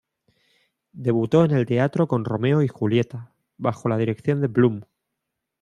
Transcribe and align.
Debutó 0.93 1.45
en 1.45 1.51
el 1.51 1.67
teatro 1.67 2.07
con 2.07 2.25
"Romeo 2.25 2.63
y 2.63 2.67
Julieta", 2.67 3.35
bajo 3.59 3.87
la 3.87 3.97
dirección 3.99 4.41
de 4.41 4.47
Blume. 4.47 4.81